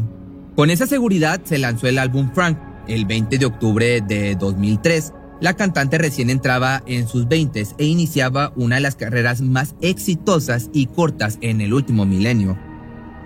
Con 0.56 0.70
esa 0.70 0.86
seguridad 0.86 1.42
se 1.44 1.58
lanzó 1.58 1.88
el 1.88 1.98
álbum 1.98 2.32
Frank, 2.34 2.60
el 2.88 3.06
20 3.06 3.38
de 3.38 3.46
octubre 3.46 4.02
de 4.02 4.36
2003. 4.36 5.14
La 5.42 5.56
cantante 5.56 5.98
recién 5.98 6.30
entraba 6.30 6.84
en 6.86 7.08
sus 7.08 7.28
20 7.28 7.68
e 7.78 7.86
iniciaba 7.86 8.54
una 8.56 8.76
de 8.76 8.82
las 8.82 8.96
carreras 8.96 9.42
más 9.42 9.76
exitosas 9.82 10.70
y 10.74 10.88
cortas 10.88 11.38
en 11.42 11.62
el 11.62 11.74
último 11.74 12.06
milenio, 12.06 12.58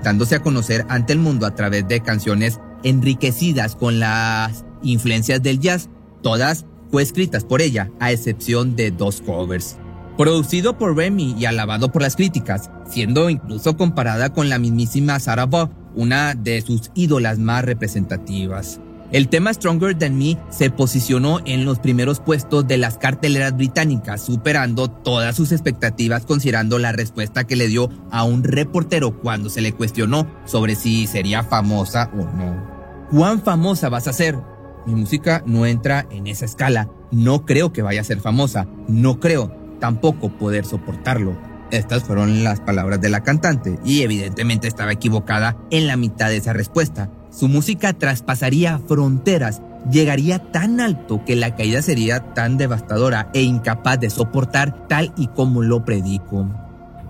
dándose 0.03 0.35
a 0.35 0.41
conocer 0.41 0.85
ante 0.89 1.13
el 1.13 1.19
mundo 1.19 1.45
a 1.45 1.53
través 1.53 1.87
de 1.87 2.01
canciones 2.01 2.59
enriquecidas 2.83 3.75
con 3.75 3.99
las 3.99 4.65
influencias 4.81 5.43
del 5.43 5.59
jazz, 5.59 5.89
todas 6.21 6.65
fue 6.91 7.03
escritas 7.03 7.43
por 7.43 7.61
ella, 7.61 7.91
a 7.99 8.11
excepción 8.11 8.75
de 8.75 8.91
dos 8.91 9.21
covers. 9.21 9.77
Producido 10.17 10.77
por 10.77 10.95
Remy 10.95 11.35
y 11.37 11.45
alabado 11.45 11.91
por 11.91 12.01
las 12.01 12.15
críticas, 12.15 12.71
siendo 12.89 13.29
incluso 13.29 13.77
comparada 13.77 14.33
con 14.33 14.49
la 14.49 14.57
mismísima 14.57 15.19
Sarah 15.19 15.45
Vaughan, 15.45 15.75
una 15.95 16.35
de 16.35 16.61
sus 16.61 16.91
ídolas 16.95 17.37
más 17.39 17.65
representativas. 17.65 18.79
El 19.09 19.29
tema 19.29 19.53
Stronger 19.53 19.97
Than 19.97 20.17
Me 20.17 20.37
se 20.49 20.69
posicionó 20.69 21.39
en 21.45 21.63
los 21.63 21.79
primeros 21.79 22.19
puestos 22.19 22.67
de 22.67 22.75
las 22.75 22.97
carteleras 22.97 23.55
británicas, 23.55 24.21
superando 24.21 24.89
todas 24.89 25.33
sus 25.33 25.53
expectativas 25.53 26.25
considerando 26.25 26.77
la 26.77 26.91
respuesta 26.91 27.45
que 27.45 27.55
le 27.55 27.67
dio 27.67 27.89
a 28.11 28.25
un 28.25 28.43
reportero 28.43 29.17
cuando 29.21 29.49
se 29.49 29.61
le 29.61 29.71
cuestionó 29.71 30.27
sobre 30.43 30.75
si 30.75 31.07
sería 31.07 31.43
famosa 31.43 32.11
o 32.13 32.17
no. 32.17 33.07
¿Cuán 33.09 33.41
famosa 33.41 33.87
vas 33.87 34.09
a 34.09 34.13
ser? 34.13 34.37
Mi 34.85 34.95
música 34.95 35.41
no 35.45 35.65
entra 35.65 36.05
en 36.11 36.27
esa 36.27 36.43
escala. 36.43 36.89
No 37.09 37.45
creo 37.45 37.71
que 37.71 37.81
vaya 37.81 38.01
a 38.01 38.05
ser 38.05 38.19
famosa. 38.19 38.67
No 38.89 39.21
creo 39.21 39.55
tampoco 39.79 40.37
poder 40.37 40.65
soportarlo. 40.65 41.37
Estas 41.71 42.03
fueron 42.03 42.43
las 42.43 42.59
palabras 42.59 42.99
de 42.99 43.09
la 43.09 43.23
cantante 43.23 43.79
y 43.85 44.01
evidentemente 44.01 44.67
estaba 44.67 44.91
equivocada 44.91 45.57
en 45.71 45.87
la 45.87 45.95
mitad 45.95 46.27
de 46.27 46.37
esa 46.37 46.51
respuesta. 46.51 47.09
Su 47.37 47.47
música 47.47 47.93
traspasaría 47.93 48.79
fronteras, 48.79 49.61
llegaría 49.91 50.39
tan 50.39 50.79
alto 50.79 51.23
que 51.23 51.35
la 51.35 51.53
caída 51.53 51.83
sería 51.83 52.33
tan 52.33 52.57
devastadora 52.57 53.29
e 53.31 53.41
incapaz 53.43 53.99
de 53.99 54.09
soportar 54.09 54.87
tal 54.87 55.13
y 55.15 55.27
como 55.27 55.61
lo 55.61 55.85
predico. 55.85 56.47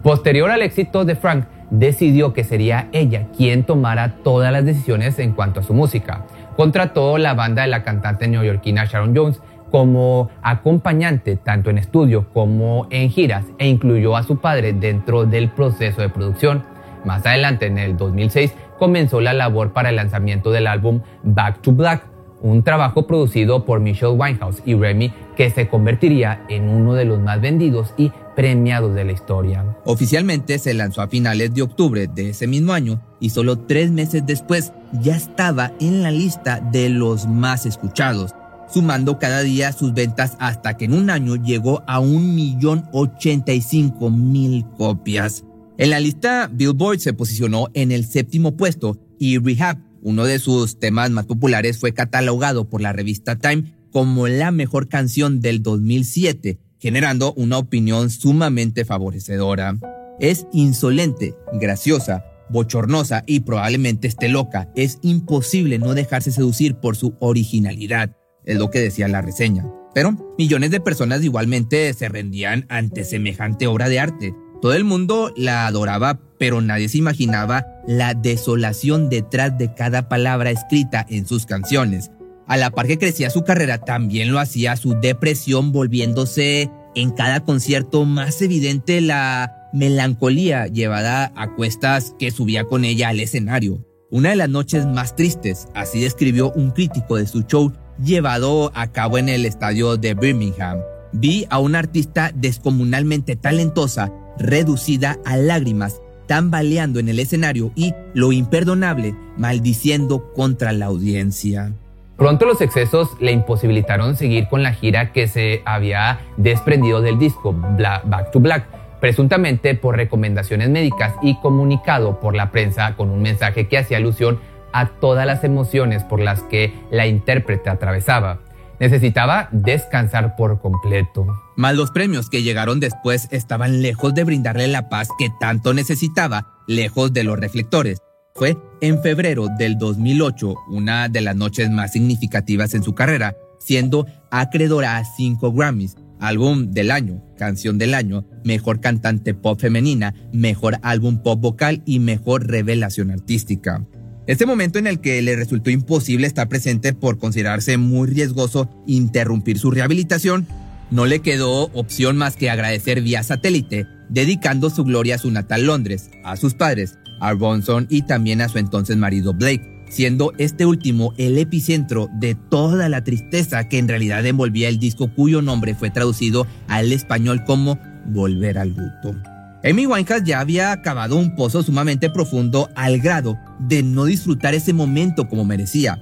Posterior 0.04 0.52
al 0.52 0.64
éxito 0.64 1.06
de 1.06 1.16
Frank, 1.16 1.46
decidió 1.72 2.34
que 2.34 2.44
sería 2.44 2.90
ella 2.92 3.30
quien 3.38 3.64
tomara 3.64 4.16
todas 4.22 4.52
las 4.52 4.66
decisiones 4.66 5.18
en 5.20 5.32
cuanto 5.32 5.62
a 5.62 5.64
su 5.64 5.74
música. 5.74 6.26
Contrató 6.58 7.18
la 7.18 7.34
banda 7.34 7.62
de 7.62 7.70
la 7.70 7.84
cantante 7.84 8.28
neoyorquina 8.28 8.84
Sharon 8.84 9.16
Jones 9.16 9.40
como 9.72 10.30
acompañante 10.42 11.38
tanto 11.38 11.70
en 11.70 11.78
estudio 11.78 12.28
como 12.34 12.88
en 12.90 13.10
giras 13.12 13.46
e 13.60 13.70
incluyó 13.70 14.18
a 14.18 14.24
su 14.24 14.40
padre 14.42 14.74
dentro 14.74 15.26
del 15.26 15.48
proceso 15.52 16.02
de 16.02 16.10
producción. 16.10 16.64
Más 17.06 17.26
adelante, 17.26 17.68
en 17.68 17.78
el 17.78 17.96
2006, 17.96 18.54
comenzó 18.78 19.22
la 19.22 19.34
labor 19.34 19.74
para 19.74 19.90
el 19.90 19.96
lanzamiento 19.96 20.52
del 20.52 20.68
álbum 20.68 21.02
Back 21.24 21.62
to 21.62 21.72
Black, 21.72 22.06
un 22.42 22.62
trabajo 22.64 23.08
producido 23.08 23.66
por 23.66 23.80
Michelle 23.80 24.14
Winehouse 24.14 24.62
y 24.66 24.76
Remy 24.76 25.12
que 25.36 25.50
se 25.50 25.68
convertiría 25.68 26.46
en 26.50 26.70
uno 26.70 26.94
de 26.94 27.06
los 27.06 27.20
más 27.20 27.42
vendidos 27.42 27.94
y 27.98 28.12
premiados 28.36 28.94
de 28.94 29.06
la 29.06 29.12
historia. 29.12 29.66
Oficialmente 29.86 30.60
se 30.60 30.76
lanzó 30.76 31.02
a 31.02 31.08
finales 31.08 31.54
de 31.56 31.64
octubre 31.64 32.08
de 32.08 32.30
ese 32.30 32.46
mismo 32.46 32.74
año 32.74 33.02
y 33.20 33.32
solo 33.32 33.58
tres 33.58 33.90
meses 33.90 34.24
después 34.26 34.72
ya 35.02 35.16
estaba 35.16 35.72
en 35.80 36.04
la 36.04 36.12
lista 36.12 36.60
de 36.60 36.90
los 36.90 37.28
más 37.28 37.66
escuchados, 37.66 38.36
sumando 38.70 39.18
cada 39.18 39.42
día 39.42 39.72
sus 39.72 39.96
ventas 39.96 40.38
hasta 40.40 40.78
que 40.78 40.86
en 40.86 40.94
un 40.94 41.10
año 41.10 41.38
llegó 41.38 41.82
a 41.88 42.00
un 42.00 42.36
millón 42.36 42.88
ochenta 42.92 43.54
y 43.54 43.62
cinco 43.62 44.12
mil 44.12 44.64
copias. 44.78 45.44
En 45.78 45.92
la 45.92 46.00
lista, 46.00 46.50
Billboard 46.52 47.00
se 47.00 47.14
posicionó 47.14 47.68
en 47.76 47.92
el 47.92 48.06
séptimo 48.06 48.58
puesto 48.58 48.98
y 49.20 49.38
Rehab, 49.38 49.78
uno 50.02 50.26
de 50.26 50.40
sus 50.40 50.80
temas 50.80 51.12
más 51.12 51.26
populares, 51.26 51.78
fue 51.78 51.94
catalogado 51.94 52.68
por 52.68 52.82
la 52.82 52.94
revista 52.94 53.38
Time 53.38 53.76
como 53.92 54.28
la 54.28 54.52
mejor 54.52 54.90
canción 54.90 55.40
del 55.40 55.62
2007, 55.62 56.60
generando 56.80 57.34
una 57.34 57.60
opinión 57.60 58.10
sumamente 58.10 58.86
favorecedora. 58.86 59.78
Es 60.20 60.48
insolente, 60.52 61.36
graciosa, 61.54 62.26
bochornosa 62.50 63.24
y 63.28 63.42
probablemente 63.42 64.08
esté 64.08 64.30
loca. 64.30 64.72
Es 64.76 64.98
imposible 65.04 65.78
no 65.78 65.94
dejarse 65.94 66.32
seducir 66.32 66.76
por 66.76 66.96
su 66.96 67.16
originalidad, 67.20 68.16
es 68.46 68.58
lo 68.58 68.72
que 68.72 68.80
decía 68.80 69.08
la 69.08 69.22
reseña. 69.22 69.66
Pero 69.94 70.34
millones 70.38 70.72
de 70.72 70.80
personas 70.80 71.24
igualmente 71.24 71.94
se 71.94 72.10
rendían 72.10 72.66
ante 72.70 73.04
semejante 73.04 73.68
obra 73.68 73.90
de 73.90 74.00
arte. 74.00 74.36
Todo 74.62 74.74
el 74.74 74.84
mundo 74.84 75.32
la 75.36 75.68
adoraba, 75.68 76.20
pero 76.40 76.62
nadie 76.62 76.90
se 76.90 76.98
imaginaba 76.98 77.68
la 77.88 78.16
desolación 78.16 79.10
detrás 79.10 79.58
de 79.58 79.74
cada 79.74 80.10
palabra 80.10 80.50
escrita 80.50 81.06
en 81.10 81.28
sus 81.28 81.46
canciones. 81.46 82.10
A 82.48 82.58
la 82.58 82.72
par 82.72 82.88
que 82.88 82.98
crecía 82.98 83.30
su 83.30 83.44
carrera, 83.44 83.80
también 83.80 84.32
lo 84.32 84.40
hacía 84.40 84.76
su 84.76 85.00
depresión, 85.00 85.72
volviéndose 85.72 86.72
en 86.96 87.12
cada 87.12 87.42
concierto 87.42 88.06
más 88.06 88.42
evidente 88.42 89.02
la 89.02 89.70
melancolía 89.74 90.66
llevada 90.68 91.32
a 91.36 91.54
cuestas 91.54 92.16
que 92.18 92.32
subía 92.32 92.64
con 92.64 92.84
ella 92.84 93.10
al 93.10 93.20
escenario. 93.20 93.86
Una 94.10 94.30
de 94.30 94.38
las 94.38 94.50
noches 94.50 94.86
más 94.88 95.16
tristes, 95.16 95.68
así 95.76 96.00
describió 96.00 96.52
un 96.54 96.72
crítico 96.72 97.18
de 97.18 97.28
su 97.28 97.42
show 97.44 97.74
llevado 98.02 98.72
a 98.74 98.92
cabo 98.92 99.18
en 99.18 99.30
el 99.30 99.46
estadio 99.46 99.98
de 99.98 100.14
Birmingham. 100.14 100.80
Vi 101.12 101.46
a 101.50 101.60
una 101.60 101.80
artista 101.80 102.32
descomunalmente 102.34 103.36
talentosa 103.36 104.12
reducida 104.40 105.18
a 105.26 105.38
lágrimas, 105.38 106.02
tambaleando 106.28 107.00
en 107.00 107.10
el 107.10 107.20
escenario 107.20 107.72
y, 107.76 107.94
lo 108.14 108.32
imperdonable, 108.32 109.16
maldiciendo 109.38 110.34
contra 110.34 110.72
la 110.74 110.88
audiencia. 110.88 111.74
Pronto 112.18 112.46
los 112.46 112.62
excesos 112.62 113.10
le 113.20 113.32
imposibilitaron 113.32 114.16
seguir 114.16 114.48
con 114.48 114.64
la 114.64 114.74
gira 114.74 115.14
que 115.14 115.28
se 115.28 115.62
había 115.66 116.20
desprendido 116.38 117.02
del 117.02 117.20
disco 117.20 117.54
Back 117.54 118.32
to 118.32 118.40
Black, 118.40 118.66
presuntamente 119.00 119.76
por 119.76 119.96
recomendaciones 119.96 120.70
médicas 120.70 121.14
y 121.22 121.40
comunicado 121.42 122.20
por 122.20 122.36
la 122.36 122.52
prensa 122.52 122.96
con 122.96 123.12
un 123.12 123.22
mensaje 123.22 123.68
que 123.68 123.78
hacía 123.78 123.98
alusión 123.98 124.40
a 124.74 124.88
todas 124.88 125.28
las 125.28 125.44
emociones 125.44 126.04
por 126.04 126.20
las 126.20 126.42
que 126.44 126.74
la 126.90 127.06
intérprete 127.06 127.70
atravesaba. 127.70 128.40
Necesitaba 128.80 129.50
descansar 129.52 130.36
por 130.36 130.60
completo. 130.62 131.26
Mas 131.56 131.76
los 131.76 131.92
premios 131.92 132.30
que 132.30 132.44
llegaron 132.44 132.80
después 132.80 133.28
estaban 133.32 133.82
lejos 133.82 134.14
de 134.14 134.24
brindarle 134.24 134.68
la 134.68 134.90
paz 134.90 135.10
que 135.18 135.30
tanto 135.40 135.74
necesitaba, 135.74 136.54
lejos 136.68 137.14
de 137.14 137.24
los 137.24 137.40
reflectores. 137.40 138.00
Fue 138.36 138.56
en 138.82 139.02
febrero 139.02 139.48
del 139.58 139.80
2008, 139.80 140.54
una 140.70 141.10
de 141.10 141.22
las 141.22 141.36
noches 141.36 141.72
más 141.72 141.94
significativas 141.94 142.76
en 142.76 142.84
su 142.84 142.94
carrera, 142.94 143.36
siendo 143.60 144.06
acreedora 144.30 144.98
a 144.98 145.06
cinco 145.06 145.52
Grammys, 145.52 145.96
álbum 146.20 146.72
del 146.72 146.92
año, 146.92 147.24
canción 147.38 147.80
del 147.80 147.96
año, 147.96 148.26
mejor 148.44 148.80
cantante 148.80 149.34
pop 149.34 149.60
femenina, 149.60 150.14
mejor 150.32 150.78
álbum 150.84 151.24
pop 151.24 151.40
vocal 151.40 151.82
y 151.86 152.00
mejor 152.00 152.48
revelación 152.48 153.12
artística. 153.12 153.86
Este 154.28 154.46
momento 154.46 154.78
en 154.78 154.88
el 154.88 155.00
que 155.00 155.22
le 155.22 155.38
resultó 155.38 155.70
imposible 155.70 156.28
estar 156.28 156.50
presente 156.50 156.92
por 156.92 157.18
considerarse 157.18 157.78
muy 157.78 158.10
riesgoso 158.10 158.70
interrumpir 158.86 159.58
su 159.58 159.72
rehabilitación, 159.72 160.46
no 160.92 161.06
le 161.06 161.22
quedó 161.22 161.70
opción 161.74 162.18
más 162.18 162.36
que 162.36 162.50
agradecer 162.50 163.02
vía 163.02 163.24
satélite, 163.24 163.88
dedicando 164.10 164.70
su 164.70 164.84
gloria 164.84 165.16
a 165.16 165.18
su 165.18 165.32
natal 165.32 165.66
Londres, 165.66 166.10
a 166.26 166.36
sus 166.36 166.56
padres, 166.56 166.98
a 167.22 167.34
Ronson 167.34 167.88
y 167.90 168.02
también 168.02 168.42
a 168.42 168.50
su 168.50 168.58
entonces 168.58 168.98
marido 168.98 169.34
Blake, 169.34 169.86
siendo 169.90 170.34
este 170.38 170.66
último 170.66 171.14
el 171.18 171.38
epicentro 171.38 172.10
de 172.20 172.36
toda 172.36 172.90
la 172.90 173.06
tristeza 173.06 173.70
que 173.70 173.78
en 173.78 173.88
realidad 173.88 174.26
envolvía 174.26 174.68
el 174.68 174.78
disco 174.78 175.10
cuyo 175.14 175.42
nombre 175.42 175.74
fue 175.74 175.90
traducido 175.90 176.46
al 176.68 176.92
español 176.92 177.46
como 177.46 177.80
Volver 178.10 178.58
al 178.58 178.70
luto. 178.70 179.37
Amy 179.64 179.88
Winehouse 179.88 180.24
ya 180.24 180.40
había 180.40 180.82
cavado 180.82 181.18
un 181.18 181.36
pozo 181.36 181.64
sumamente 181.64 182.10
profundo 182.10 182.70
al 182.76 183.00
grado 183.00 183.40
de 183.60 183.82
no 183.82 184.06
disfrutar 184.06 184.54
ese 184.54 184.72
momento 184.72 185.28
como 185.28 185.46
merecía. 185.46 186.00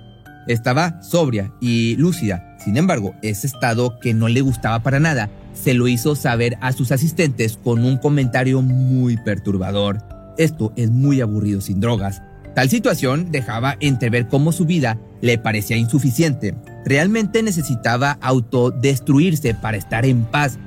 Estaba 0.48 1.02
sobria 1.02 1.52
y 1.62 1.96
lúcida, 1.96 2.56
sin 2.64 2.78
embargo, 2.78 3.16
ese 3.22 3.48
estado 3.48 4.00
que 4.00 4.14
no 4.14 4.28
le 4.28 4.42
gustaba 4.42 4.84
para 4.84 5.00
nada 5.00 5.30
se 5.54 5.74
lo 5.74 5.88
hizo 5.88 6.16
saber 6.16 6.58
a 6.62 6.74
sus 6.74 6.92
asistentes 6.92 7.58
con 7.64 7.86
un 7.86 7.98
comentario 7.98 8.62
muy 8.62 9.18
perturbador. 9.18 10.00
Esto 10.38 10.74
es 10.76 10.92
muy 10.92 11.22
aburrido 11.22 11.62
sin 11.62 11.80
drogas. 11.80 12.22
Tal 12.56 12.70
situación 12.70 13.32
dejaba 13.32 13.78
entrever 13.80 14.28
cómo 14.28 14.52
su 14.52 14.66
vida 14.66 14.98
le 15.22 15.38
parecía 15.38 15.78
insuficiente. 15.78 16.56
Realmente 16.86 17.42
necesitaba 17.42 18.18
autodestruirse 18.22 19.54
para 19.54 19.78
estar 19.78 20.06
en 20.06 20.26
paz 20.26 20.60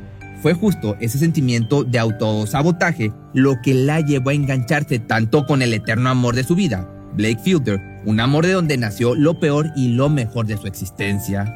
fue 0.43 0.55
justo 0.55 0.97
ese 1.01 1.19
sentimiento 1.19 1.85
de 1.85 1.99
autosabotaje 1.99 3.13
lo 3.35 3.61
que 3.63 3.75
la 3.75 4.01
llevó 4.01 4.31
a 4.31 4.35
engancharse 4.35 4.99
tanto 4.99 5.47
con 5.47 5.63
el 5.63 5.75
eterno 5.75 6.11
amor 6.11 6.35
de 6.35 6.45
su 6.45 6.55
vida, 6.55 6.89
Blake 7.15 7.41
Fielder, 7.43 7.81
un 8.05 8.21
amor 8.21 8.47
de 8.47 8.53
donde 8.53 8.77
nació 8.77 9.15
lo 9.15 9.41
peor 9.41 9.71
y 9.77 9.89
lo 9.89 10.09
mejor 10.09 10.47
de 10.47 10.57
su 10.57 10.67
existencia. 10.67 11.55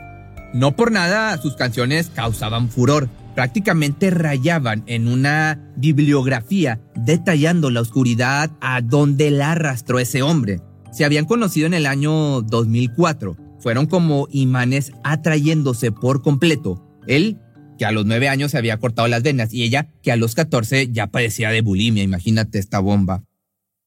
No 0.53 0.77
por 0.77 0.93
nada 0.93 1.37
sus 1.39 1.57
canciones 1.57 2.11
causaban 2.15 2.69
furor, 2.69 3.09
prácticamente 3.35 4.11
rayaban 4.11 4.83
en 4.87 5.09
una 5.09 5.59
bibliografía 5.77 6.81
detallando 6.95 7.71
la 7.71 7.81
oscuridad 7.81 8.51
a 8.61 8.83
donde 8.83 9.31
la 9.31 9.53
arrastró 9.53 9.99
ese 9.99 10.23
hombre. 10.23 10.61
Se 10.91 11.07
habían 11.07 11.25
conocido 11.25 11.67
en 11.67 11.75
el 11.75 11.87
año 11.87 12.43
2004, 12.43 13.37
fueron 13.61 13.87
como 13.87 14.29
imanes 14.31 14.93
atrayéndose 15.05 15.91
por 15.91 16.21
completo. 16.21 16.85
Él, 17.07 17.39
que 17.83 17.87
a 17.87 17.91
los 17.91 18.07
nueve 18.07 18.29
años 18.29 18.53
se 18.53 18.59
había 18.59 18.79
cortado 18.79 19.09
las 19.09 19.25
venas, 19.25 19.53
y 19.53 19.65
ella, 19.65 19.89
que 20.05 20.13
a 20.13 20.17
los 20.17 20.37
14 20.37 20.93
ya 20.93 21.09
padecía 21.09 21.51
de 21.51 21.63
bulimia, 21.63 22.05
imagínate 22.05 22.61
esta 22.61 22.79
bomba. 22.79 23.25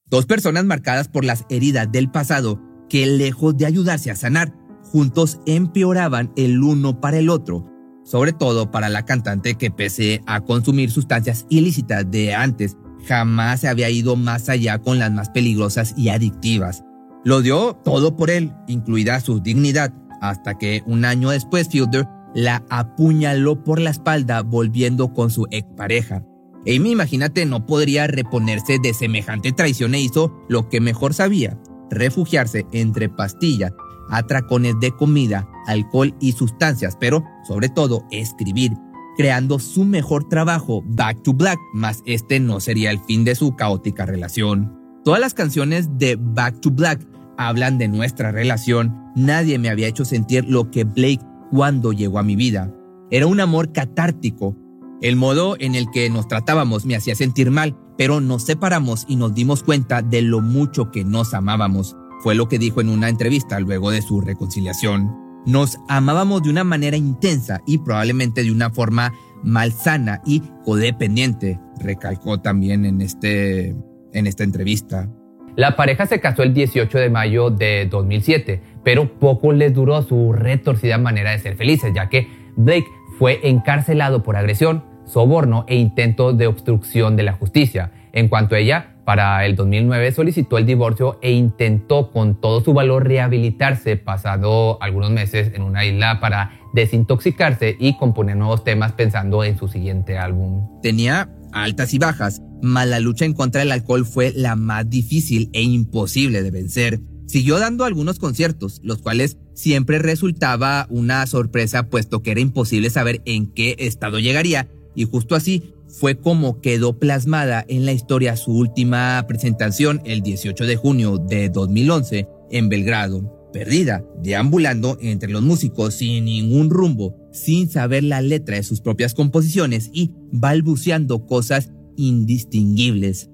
Dos 0.06 0.26
personas 0.26 0.66
marcadas 0.66 1.08
por 1.08 1.24
las 1.24 1.46
heridas 1.50 1.90
del 1.90 2.12
pasado 2.12 2.62
que 2.90 3.08
lejos 3.08 3.56
de 3.56 3.68
ayudarse 3.68 4.12
a 4.12 4.18
sanar, 4.18 4.54
juntos 4.84 5.40
empeoraban 5.46 6.34
el 6.36 6.62
uno 6.62 7.00
para 7.00 7.20
el 7.20 7.30
otro, 7.30 7.72
sobre 8.04 8.34
todo 8.34 8.70
para 8.70 8.90
la 8.90 9.06
cantante 9.06 9.56
que 9.56 9.72
pese 9.72 10.20
a 10.26 10.42
consumir 10.42 10.92
sustancias 10.92 11.46
ilícitas 11.48 12.12
de 12.12 12.36
antes, 12.36 12.76
jamás 13.08 13.62
se 13.62 13.70
había 13.70 13.90
ido 13.90 14.18
más 14.18 14.50
allá 14.50 14.80
con 14.80 15.00
las 15.00 15.14
más 15.14 15.30
peligrosas 15.30 15.94
y 15.96 16.10
adictivas. 16.10 16.84
Lo 17.24 17.42
dio 17.42 17.80
todo 17.86 18.18
por 18.18 18.30
él, 18.30 18.52
incluida 18.68 19.22
su 19.22 19.40
dignidad, 19.40 19.94
hasta 20.20 20.58
que 20.58 20.84
un 20.86 21.06
año 21.06 21.30
después 21.30 21.70
Fielder 21.70 22.06
la 22.36 22.64
apuñaló 22.70 23.64
por 23.64 23.80
la 23.80 23.90
espalda 23.90 24.44
volviendo 24.44 25.14
con 25.14 25.32
su 25.32 25.48
expareja. 25.50 26.24
Amy, 26.68 26.92
imagínate, 26.92 27.46
no 27.46 27.66
podría 27.66 28.08
reponerse 28.08 28.78
de 28.80 28.94
semejante 28.94 29.52
traición 29.52 29.96
e 29.96 30.02
hizo 30.02 30.36
lo 30.50 30.68
que 30.68 30.82
mejor 30.82 31.14
sabía, 31.14 31.58
refugiarse 31.90 32.66
entre 32.72 33.08
pastillas, 33.08 33.72
atracones 34.10 34.76
de 34.82 34.92
comida, 34.92 35.48
alcohol 35.66 36.14
y 36.20 36.34
sustancias, 36.34 36.98
pero 37.00 37.24
sobre 37.48 37.70
todo 37.70 38.06
escribir, 38.12 38.74
creando 39.16 39.60
su 39.60 39.86
mejor 39.86 40.28
trabajo, 40.28 40.84
Back 40.86 41.24
to 41.24 41.34
Black, 41.34 41.60
mas 41.74 42.02
este 42.06 42.40
no 42.40 42.60
sería 42.60 42.92
el 42.92 43.00
fin 43.00 43.24
de 43.24 43.36
su 43.36 43.56
caótica 43.56 44.06
relación. 44.06 44.76
Todas 45.06 45.22
las 45.22 45.34
canciones 45.36 45.88
de 45.98 46.18
Back 46.20 46.60
to 46.62 46.72
Black 46.72 47.08
hablan 47.38 47.78
de 47.78 47.88
nuestra 47.88 48.32
relación. 48.32 49.12
Nadie 49.16 49.60
me 49.60 49.70
había 49.70 49.88
hecho 49.88 50.04
sentir 50.04 50.46
lo 50.50 50.72
que 50.72 50.84
Blake 50.84 51.22
cuando 51.56 51.94
llegó 51.94 52.20
a 52.20 52.24
mi 52.24 52.36
vida. 52.36 52.70
Era 53.10 53.28
un 53.28 53.40
amor 53.40 53.72
catártico, 53.72 54.58
el 55.02 55.16
modo 55.16 55.56
en 55.58 55.74
el 55.74 55.90
que 55.90 56.10
nos 56.10 56.28
tratábamos 56.28 56.86
me 56.86 56.98
hacía 56.98 57.16
sentir 57.16 57.50
mal, 57.50 57.78
pero 57.98 58.20
nos 58.20 58.44
separamos 58.44 59.06
y 59.08 59.16
nos 59.16 59.34
dimos 59.34 59.64
cuenta 59.64 60.02
de 60.02 60.22
lo 60.22 60.42
mucho 60.42 60.92
que 60.92 61.06
nos 61.06 61.34
amábamos. 61.34 61.96
Fue 62.22 62.36
lo 62.36 62.50
que 62.50 62.60
dijo 62.60 62.82
en 62.82 62.90
una 62.90 63.08
entrevista 63.08 63.58
luego 63.62 63.90
de 63.90 64.02
su 64.02 64.20
reconciliación. 64.20 65.16
Nos 65.46 65.78
amábamos 65.88 66.44
de 66.44 66.50
una 66.50 66.66
manera 66.66 66.98
intensa 66.98 67.62
y 67.66 67.78
probablemente 67.78 68.44
de 68.44 68.52
una 68.52 68.70
forma 68.70 69.14
malsana 69.42 70.22
y 70.26 70.42
codependiente, 70.66 71.58
recalcó 71.80 72.42
también 72.42 72.84
en, 72.84 73.00
este, 73.00 73.76
en 74.12 74.28
esta 74.28 74.44
entrevista. 74.44 75.10
La 75.56 75.78
pareja 75.78 76.06
se 76.06 76.20
casó 76.20 76.44
el 76.44 76.54
18 76.54 76.98
de 76.98 77.10
mayo 77.10 77.50
de 77.50 77.88
2007, 77.90 78.62
pero 78.86 79.20
poco 79.20 79.52
les 79.52 79.74
duró 79.74 80.02
su 80.04 80.32
retorcida 80.32 80.98
manera 80.98 81.32
de 81.32 81.40
ser 81.40 81.58
felices, 81.58 81.92
ya 81.94 82.08
que 82.08 82.30
Blake 82.56 82.88
fue 83.18 83.42
encarcelado 83.44 84.24
por 84.24 84.38
agresión, 84.38 84.86
soborno 85.06 85.66
e 85.68 85.76
intento 85.76 86.32
de 86.32 86.48
obstrucción 86.48 87.18
de 87.18 87.24
la 87.24 87.34
justicia. 87.34 87.92
En 88.14 88.30
cuanto 88.30 88.56
a 88.56 88.60
ella, 88.60 88.96
para 89.04 89.46
el 89.46 89.56
2009 89.56 90.12
solicitó 90.12 90.58
el 90.58 90.66
divorcio 90.66 91.20
e 91.22 91.32
intentó 91.32 92.12
con 92.12 92.40
todo 92.40 92.62
su 92.62 92.74
valor 92.74 93.08
rehabilitarse, 93.08 93.98
pasado 93.98 94.82
algunos 94.82 95.12
meses 95.12 95.52
en 95.54 95.64
una 95.64 95.84
isla 95.84 96.20
para 96.20 96.60
desintoxicarse 96.74 97.76
y 97.80 97.98
componer 97.98 98.38
nuevos 98.38 98.64
temas 98.64 98.92
pensando 98.94 99.44
en 99.44 99.58
su 99.58 99.68
siguiente 99.68 100.18
álbum. 100.18 100.82
Tenía 100.82 101.30
altas 101.54 101.94
y 101.94 102.00
bajas, 102.00 102.42
mas 102.62 102.88
la 102.88 103.00
lucha 103.00 103.26
en 103.26 103.34
contra 103.34 103.60
del 103.60 103.72
alcohol 103.72 104.06
fue 104.06 104.32
la 104.36 104.56
más 104.56 104.90
difícil 104.90 105.50
e 105.54 105.62
imposible 105.62 106.44
de 106.44 106.52
vencer. 106.52 107.00
Siguió 107.26 107.60
dando 107.60 107.86
algunos 107.86 108.20
conciertos, 108.20 108.80
los 108.84 109.00
cuales 109.00 109.38
siempre 109.54 110.00
resultaba 110.00 110.88
una 110.90 111.26
sorpresa 111.28 111.90
puesto 111.90 112.22
que 112.22 112.32
era 112.32 112.40
imposible 112.40 112.90
saber 112.90 113.22
en 113.26 113.48
qué 113.48 113.76
estado 113.80 114.20
llegaría 114.20 114.68
y 114.96 115.06
justo 115.06 115.36
así 115.36 115.74
fue 115.88 116.18
como 116.18 116.62
quedó 116.62 117.00
plasmada 117.00 117.64
en 117.68 117.86
la 117.86 117.94
historia 117.94 118.36
su 118.36 118.52
última 118.52 119.24
presentación 119.28 120.02
el 120.06 120.22
18 120.22 120.66
de 120.66 120.76
junio 120.76 121.18
de 121.18 121.50
2011 121.50 122.28
en 122.52 122.70
Belgrado, 122.70 123.50
perdida, 123.54 124.04
deambulando 124.22 124.98
entre 125.02 125.32
los 125.32 125.42
músicos 125.42 125.96
sin 125.96 126.26
ningún 126.26 126.70
rumbo, 126.70 127.16
sin 127.32 127.70
saber 127.70 128.04
la 128.04 128.22
letra 128.22 128.58
de 128.58 128.64
sus 128.64 128.82
propias 128.82 129.14
composiciones 129.14 129.90
y 129.94 130.12
balbuceando 130.32 131.26
cosas 131.26 131.72
indistinguibles. 131.96 133.30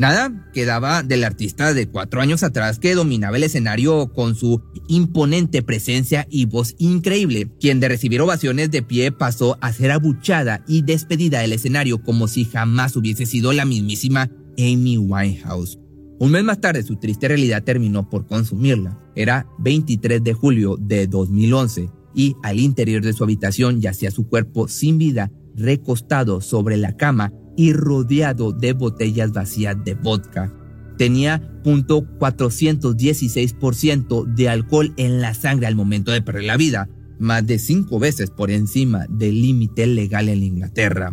Nada 0.00 0.32
quedaba 0.54 1.02
del 1.02 1.24
artista 1.24 1.74
de 1.74 1.86
cuatro 1.86 2.22
años 2.22 2.42
atrás 2.42 2.78
que 2.78 2.94
dominaba 2.94 3.36
el 3.36 3.42
escenario 3.42 4.10
con 4.14 4.34
su 4.34 4.62
imponente 4.88 5.62
presencia 5.62 6.26
y 6.30 6.46
voz 6.46 6.74
increíble, 6.78 7.50
quien 7.60 7.80
de 7.80 7.90
recibir 7.90 8.22
ovaciones 8.22 8.70
de 8.70 8.80
pie 8.80 9.12
pasó 9.12 9.58
a 9.60 9.74
ser 9.74 9.90
abuchada 9.90 10.64
y 10.66 10.80
despedida 10.80 11.40
del 11.40 11.52
escenario 11.52 12.02
como 12.02 12.28
si 12.28 12.46
jamás 12.46 12.96
hubiese 12.96 13.26
sido 13.26 13.52
la 13.52 13.66
mismísima 13.66 14.30
Amy 14.56 14.96
Winehouse. 14.96 15.78
Un 16.18 16.30
mes 16.30 16.44
más 16.44 16.62
tarde 16.62 16.82
su 16.82 16.96
triste 16.96 17.28
realidad 17.28 17.62
terminó 17.62 18.08
por 18.08 18.26
consumirla. 18.26 18.96
Era 19.14 19.48
23 19.58 20.24
de 20.24 20.32
julio 20.32 20.78
de 20.80 21.08
2011 21.08 21.90
y 22.14 22.36
al 22.42 22.58
interior 22.58 23.02
de 23.02 23.12
su 23.12 23.22
habitación 23.22 23.82
yacía 23.82 24.10
su 24.10 24.26
cuerpo 24.26 24.66
sin 24.66 24.96
vida 24.96 25.30
recostado 25.54 26.40
sobre 26.40 26.78
la 26.78 26.96
cama 26.96 27.34
y 27.60 27.72
rodeado 27.74 28.52
de 28.52 28.72
botellas 28.72 29.34
vacías 29.34 29.76
de 29.84 29.92
vodka. 29.92 30.50
Tenía 30.96 31.42
.416% 31.62 34.24
de 34.24 34.48
alcohol 34.48 34.94
en 34.96 35.20
la 35.20 35.34
sangre 35.34 35.66
al 35.66 35.74
momento 35.74 36.10
de 36.10 36.22
perder 36.22 36.44
la 36.44 36.56
vida, 36.56 36.88
más 37.18 37.46
de 37.46 37.58
cinco 37.58 37.98
veces 37.98 38.30
por 38.30 38.50
encima 38.50 39.04
del 39.10 39.42
límite 39.42 39.86
legal 39.86 40.30
en 40.30 40.42
Inglaterra. 40.42 41.12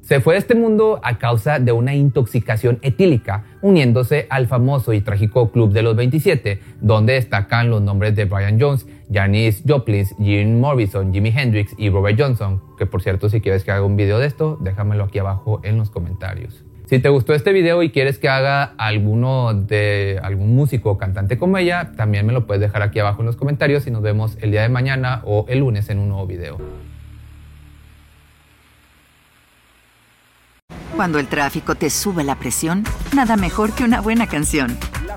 Se 0.00 0.22
fue 0.22 0.32
de 0.32 0.38
este 0.38 0.54
mundo 0.54 0.98
a 1.02 1.18
causa 1.18 1.58
de 1.58 1.72
una 1.72 1.94
intoxicación 1.94 2.78
etílica, 2.80 3.44
uniéndose 3.60 4.26
al 4.30 4.46
famoso 4.46 4.94
y 4.94 5.02
trágico 5.02 5.52
Club 5.52 5.72
de 5.72 5.82
los 5.82 5.94
27, 5.94 6.58
donde 6.80 7.12
destacan 7.14 7.68
los 7.68 7.82
nombres 7.82 8.16
de 8.16 8.24
Brian 8.24 8.58
Jones, 8.58 8.86
Janis 9.12 9.62
Joplin, 9.66 10.06
Jim 10.18 10.60
Morrison, 10.60 11.12
Jimi 11.12 11.32
Hendrix 11.34 11.74
y 11.78 11.90
Robert 11.90 12.18
Johnson, 12.20 12.62
que 12.78 12.86
por 12.86 13.02
cierto 13.02 13.28
si 13.28 13.40
quieres 13.40 13.64
que 13.64 13.70
haga 13.70 13.84
un 13.84 13.96
video 13.96 14.18
de 14.18 14.26
esto, 14.26 14.58
déjamelo 14.60 15.04
aquí 15.04 15.18
abajo 15.18 15.60
en 15.62 15.76
los 15.78 15.90
comentarios. 15.90 16.64
Si 16.86 17.00
te 17.00 17.08
gustó 17.08 17.34
este 17.34 17.52
video 17.52 17.82
y 17.82 17.90
quieres 17.90 18.18
que 18.18 18.28
haga 18.28 18.74
alguno 18.78 19.54
de 19.54 20.20
algún 20.22 20.54
músico 20.54 20.90
o 20.92 20.98
cantante 20.98 21.36
como 21.36 21.58
ella, 21.58 21.92
también 21.96 22.24
me 22.24 22.32
lo 22.32 22.46
puedes 22.46 22.60
dejar 22.60 22.82
aquí 22.82 23.00
abajo 23.00 23.22
en 23.22 23.26
los 23.26 23.36
comentarios 23.36 23.88
y 23.88 23.90
nos 23.90 24.02
vemos 24.02 24.38
el 24.40 24.52
día 24.52 24.62
de 24.62 24.68
mañana 24.68 25.20
o 25.24 25.46
el 25.48 25.58
lunes 25.60 25.88
en 25.90 25.98
un 25.98 26.10
nuevo 26.10 26.26
video. 26.28 26.58
Cuando 30.94 31.18
el 31.18 31.26
tráfico 31.26 31.74
te 31.74 31.90
sube 31.90 32.22
la 32.22 32.36
presión, 32.36 32.84
nada 33.14 33.36
mejor 33.36 33.72
que 33.72 33.82
una 33.82 34.00
buena 34.00 34.28
canción. 34.28 34.78